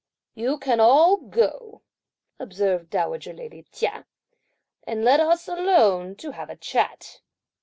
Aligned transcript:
"You 0.33 0.57
can 0.57 0.79
all 0.79 1.17
go," 1.17 1.83
observed 2.39 2.89
dowager 2.89 3.33
lady 3.33 3.67
Chia, 3.71 4.07
"and 4.87 5.03
let 5.05 5.19
us 5.19 5.47
alone 5.47 6.15
to 6.15 6.31
have 6.31 6.49
a 6.49 6.55
chat." 6.55 7.19